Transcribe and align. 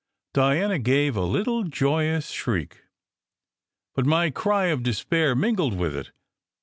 Diana 0.33 0.79
gave 0.79 1.15
a 1.15 1.21
little 1.21 1.63
joyous 1.63 2.31
shriek, 2.31 2.85
but 3.93 4.07
my 4.07 4.31
cry 4.31 4.69
of 4.69 4.81
despair 4.81 5.35
mingled 5.35 5.77
with 5.77 5.95
it. 5.95 6.09